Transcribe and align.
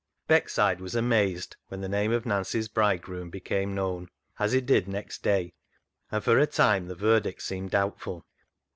Beckside 0.27 0.79
was 0.79 0.95
amazed 0.95 1.57
when 1.67 1.81
the 1.81 1.87
name 1.87 2.11
of 2.11 2.25
Nancy's 2.25 2.67
bridegroom 2.67 3.29
became 3.29 3.75
known, 3.75 4.09
as 4.39 4.51
it 4.55 4.65
did 4.65 4.87
next 4.87 5.21
day, 5.21 5.53
and 6.11 6.23
for 6.23 6.39
a 6.39 6.47
time 6.47 6.87
the 6.87 6.95
verdict 6.95 7.43
seemed 7.43 7.69
doubtful. 7.69 8.25